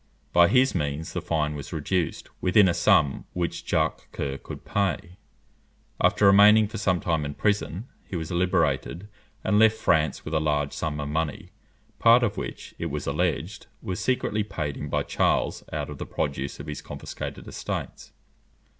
[0.33, 5.17] By his means the fine was reduced within a sum which Jacques Coeur could pay.
[6.01, 9.07] After remaining for some time in prison, he was liberated,
[9.43, 11.51] and left France with a large sum of money,
[11.99, 16.07] part of which, it was alleged, was secretly paid him by Charles out of the
[16.07, 18.11] produce of his confiscated estates.